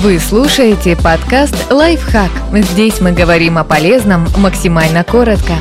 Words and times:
Вы 0.00 0.20
слушаете 0.20 0.94
подкаст 0.96 1.72
«Лайфхак». 1.72 2.30
Здесь 2.52 3.00
мы 3.00 3.10
говорим 3.10 3.58
о 3.58 3.64
полезном 3.64 4.28
максимально 4.36 5.02
коротко. 5.02 5.54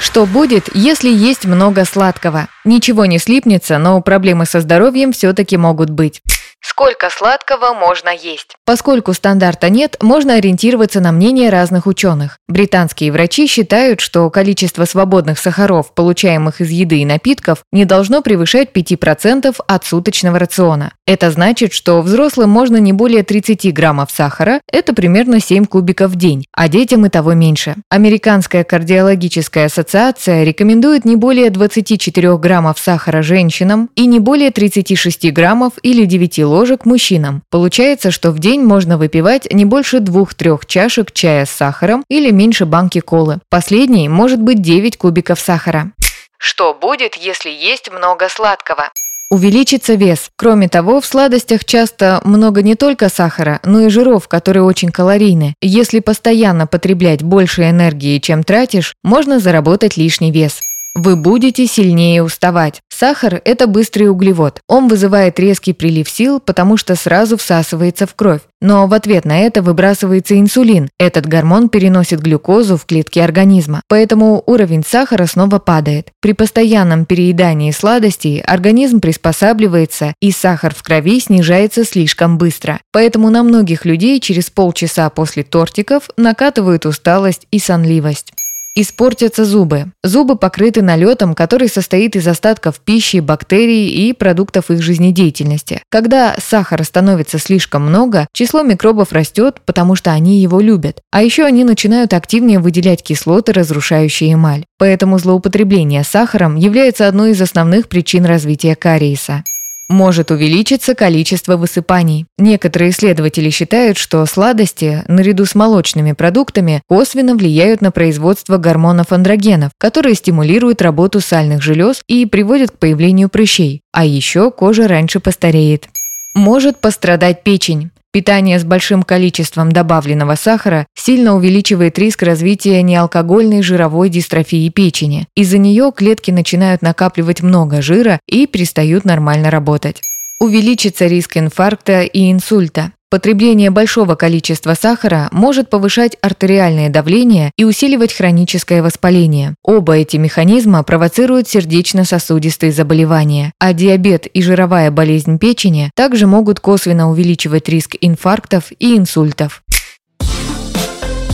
Что 0.00 0.24
будет, 0.24 0.74
если 0.74 1.10
есть 1.10 1.44
много 1.44 1.84
сладкого? 1.84 2.48
Ничего 2.64 3.04
не 3.04 3.18
слипнется, 3.18 3.76
но 3.76 4.00
проблемы 4.00 4.46
со 4.46 4.62
здоровьем 4.62 5.12
все-таки 5.12 5.58
могут 5.58 5.90
быть. 5.90 6.22
Сколько 6.62 7.10
сладкого 7.10 7.74
можно 7.74 8.08
есть? 8.08 8.55
Поскольку 8.66 9.14
стандарта 9.14 9.70
нет, 9.70 9.96
можно 10.02 10.34
ориентироваться 10.34 10.98
на 11.00 11.12
мнение 11.12 11.50
разных 11.50 11.86
ученых. 11.86 12.38
Британские 12.48 13.12
врачи 13.12 13.46
считают, 13.46 14.00
что 14.00 14.28
количество 14.28 14.84
свободных 14.86 15.38
сахаров, 15.38 15.94
получаемых 15.94 16.60
из 16.60 16.70
еды 16.70 16.98
и 16.98 17.04
напитков, 17.04 17.62
не 17.70 17.84
должно 17.84 18.22
превышать 18.22 18.70
5% 18.74 19.54
от 19.68 19.84
суточного 19.84 20.40
рациона. 20.40 20.92
Это 21.06 21.30
значит, 21.30 21.72
что 21.72 22.02
взрослым 22.02 22.50
можно 22.50 22.78
не 22.78 22.92
более 22.92 23.22
30 23.22 23.72
граммов 23.72 24.10
сахара, 24.10 24.60
это 24.72 24.92
примерно 24.94 25.38
7 25.38 25.66
кубиков 25.66 26.10
в 26.10 26.16
день, 26.16 26.44
а 26.52 26.68
детям 26.68 27.06
и 27.06 27.08
того 27.08 27.34
меньше. 27.34 27.76
Американская 27.88 28.64
кардиологическая 28.64 29.66
ассоциация 29.66 30.42
рекомендует 30.42 31.04
не 31.04 31.14
более 31.14 31.50
24 31.50 32.36
граммов 32.38 32.80
сахара 32.80 33.22
женщинам 33.22 33.90
и 33.94 34.06
не 34.06 34.18
более 34.18 34.50
36 34.50 35.32
граммов 35.32 35.74
или 35.82 36.04
9 36.04 36.40
ложек 36.40 36.84
мужчинам. 36.84 37.44
Получается, 37.48 38.10
что 38.10 38.32
в 38.32 38.40
день 38.56 38.64
можно 38.64 38.96
выпивать 38.96 39.52
не 39.52 39.66
больше 39.66 39.98
2-3 39.98 40.60
чашек 40.66 41.12
чая 41.12 41.44
с 41.44 41.50
сахаром 41.50 42.04
или 42.08 42.30
меньше 42.30 42.64
банки 42.64 43.00
колы. 43.00 43.38
Последний 43.50 44.08
может 44.08 44.40
быть 44.40 44.62
9 44.62 44.96
кубиков 44.96 45.38
сахара. 45.38 45.92
Что 46.38 46.72
будет, 46.72 47.16
если 47.16 47.50
есть 47.50 47.90
много 47.90 48.28
сладкого? 48.30 48.90
Увеличится 49.30 49.94
вес. 49.94 50.30
Кроме 50.36 50.68
того, 50.68 51.00
в 51.00 51.06
сладостях 51.06 51.64
часто 51.64 52.20
много 52.24 52.62
не 52.62 52.76
только 52.76 53.08
сахара, 53.10 53.60
но 53.64 53.80
и 53.80 53.90
жиров, 53.90 54.28
которые 54.28 54.62
очень 54.62 54.90
калорийны. 54.90 55.54
Если 55.60 56.00
постоянно 56.00 56.66
потреблять 56.66 57.22
больше 57.22 57.68
энергии, 57.68 58.20
чем 58.20 58.42
тратишь, 58.42 58.94
можно 59.02 59.38
заработать 59.38 59.96
лишний 59.96 60.30
вес. 60.30 60.60
Вы 60.96 61.14
будете 61.14 61.66
сильнее 61.66 62.22
уставать. 62.22 62.80
Сахар– 62.88 63.42
это 63.44 63.66
быстрый 63.66 64.08
углевод. 64.08 64.60
Он 64.66 64.88
вызывает 64.88 65.38
резкий 65.38 65.74
прилив 65.74 66.08
сил, 66.08 66.40
потому 66.40 66.78
что 66.78 66.94
сразу 66.94 67.36
всасывается 67.36 68.06
в 68.06 68.14
кровь. 68.14 68.40
Но 68.62 68.86
в 68.86 68.94
ответ 68.94 69.26
на 69.26 69.38
это 69.40 69.60
выбрасывается 69.60 70.40
инсулин. 70.40 70.88
Этот 70.98 71.26
гормон 71.26 71.68
переносит 71.68 72.20
глюкозу 72.20 72.78
в 72.78 72.86
клетки 72.86 73.18
организма. 73.18 73.82
Поэтому 73.88 74.42
уровень 74.46 74.82
сахара 74.88 75.26
снова 75.26 75.58
падает. 75.58 76.12
При 76.22 76.32
постоянном 76.32 77.04
переедании 77.04 77.72
сладостей 77.72 78.40
организм 78.40 79.00
приспосабливается, 79.00 80.14
и 80.22 80.30
сахар 80.30 80.74
в 80.74 80.82
крови 80.82 81.20
снижается 81.20 81.84
слишком 81.84 82.38
быстро. 82.38 82.80
Поэтому 82.90 83.28
на 83.28 83.42
многих 83.42 83.84
людей 83.84 84.18
через 84.18 84.48
полчаса 84.48 85.10
после 85.10 85.42
тортиков 85.42 86.08
накатывают 86.16 86.86
усталость 86.86 87.46
и 87.50 87.58
сонливость. 87.58 88.32
Испортятся 88.78 89.46
зубы. 89.46 89.86
Зубы 90.02 90.36
покрыты 90.36 90.82
налетом, 90.82 91.34
который 91.34 91.68
состоит 91.68 92.14
из 92.14 92.28
остатков 92.28 92.78
пищи, 92.80 93.20
бактерий 93.20 93.88
и 93.88 94.12
продуктов 94.12 94.70
их 94.70 94.82
жизнедеятельности. 94.82 95.80
Когда 95.88 96.36
сахара 96.38 96.82
становится 96.82 97.38
слишком 97.38 97.86
много, 97.86 98.26
число 98.34 98.62
микробов 98.62 99.12
растет, 99.12 99.62
потому 99.64 99.94
что 99.94 100.10
они 100.10 100.42
его 100.42 100.60
любят. 100.60 101.00
А 101.10 101.22
еще 101.22 101.44
они 101.44 101.64
начинают 101.64 102.12
активнее 102.12 102.58
выделять 102.58 103.02
кислоты, 103.02 103.54
разрушающие 103.54 104.34
эмаль. 104.34 104.66
Поэтому 104.76 105.18
злоупотребление 105.18 106.04
сахаром 106.04 106.56
является 106.56 107.08
одной 107.08 107.30
из 107.30 107.40
основных 107.40 107.88
причин 107.88 108.26
развития 108.26 108.76
кариеса 108.76 109.42
может 109.88 110.30
увеличиться 110.30 110.94
количество 110.94 111.56
высыпаний. 111.56 112.26
Некоторые 112.38 112.90
исследователи 112.90 113.50
считают, 113.50 113.98
что 113.98 114.24
сладости, 114.26 115.02
наряду 115.08 115.44
с 115.44 115.54
молочными 115.54 116.12
продуктами, 116.12 116.82
косвенно 116.88 117.34
влияют 117.34 117.80
на 117.80 117.90
производство 117.90 118.56
гормонов 118.56 119.12
андрогенов, 119.12 119.72
которые 119.78 120.14
стимулируют 120.14 120.82
работу 120.82 121.20
сальных 121.20 121.62
желез 121.62 122.02
и 122.06 122.26
приводят 122.26 122.72
к 122.72 122.78
появлению 122.78 123.28
прыщей. 123.28 123.82
А 123.92 124.04
еще 124.04 124.50
кожа 124.50 124.88
раньше 124.88 125.20
постареет. 125.20 125.88
Может 126.34 126.78
пострадать 126.78 127.42
печень. 127.42 127.90
Питание 128.16 128.58
с 128.58 128.64
большим 128.64 129.02
количеством 129.02 129.70
добавленного 129.70 130.36
сахара 130.36 130.86
сильно 130.94 131.36
увеличивает 131.36 131.98
риск 131.98 132.22
развития 132.22 132.80
неалкогольной 132.80 133.60
жировой 133.60 134.08
дистрофии 134.08 134.70
печени. 134.70 135.26
Из-за 135.36 135.58
нее 135.58 135.92
клетки 135.94 136.30
начинают 136.30 136.80
накапливать 136.80 137.42
много 137.42 137.82
жира 137.82 138.18
и 138.26 138.46
перестают 138.46 139.04
нормально 139.04 139.50
работать. 139.50 140.00
Увеличится 140.40 141.04
риск 141.04 141.36
инфаркта 141.36 142.04
и 142.04 142.32
инсульта. 142.32 142.92
Потребление 143.08 143.70
большого 143.70 144.16
количества 144.16 144.74
сахара 144.74 145.28
может 145.30 145.70
повышать 145.70 146.16
артериальное 146.20 146.88
давление 146.88 147.52
и 147.56 147.62
усиливать 147.62 148.12
хроническое 148.12 148.82
воспаление. 148.82 149.54
Оба 149.62 149.96
эти 149.96 150.16
механизма 150.16 150.82
провоцируют 150.82 151.46
сердечно-сосудистые 151.46 152.72
заболевания, 152.72 153.52
а 153.60 153.72
диабет 153.72 154.26
и 154.26 154.42
жировая 154.42 154.90
болезнь 154.90 155.38
печени 155.38 155.92
также 155.94 156.26
могут 156.26 156.58
косвенно 156.58 157.08
увеличивать 157.08 157.68
риск 157.68 157.94
инфарктов 158.00 158.72
и 158.76 158.96
инсультов. 158.96 159.62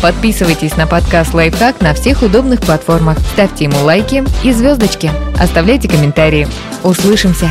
Подписывайтесь 0.00 0.76
на 0.76 0.86
подкаст 0.86 1.34
«Лайфхак» 1.34 1.80
на 1.80 1.94
всех 1.94 2.22
удобных 2.22 2.60
платформах, 2.60 3.18
ставьте 3.32 3.64
ему 3.64 3.82
лайки 3.82 4.22
и 4.44 4.52
звездочки, 4.52 5.10
оставляйте 5.36 5.88
комментарии. 5.88 6.46
Услышимся! 6.84 7.50